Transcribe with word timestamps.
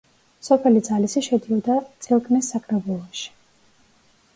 სოფელი 0.45 0.81
ძალისი 0.87 1.23
შედიოდა 1.27 1.77
წილკნის 2.07 2.53
საკრებულოში. 2.55 3.33